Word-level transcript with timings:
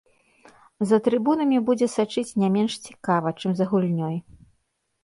За 0.91 0.97
трыбунамі 1.09 1.57
будзе 1.67 1.87
сачыць 1.97 2.37
не 2.45 2.49
менш 2.57 2.79
цікава, 2.89 3.37
чым 3.43 3.51
за 3.63 3.71
гульнёй. 3.75 4.15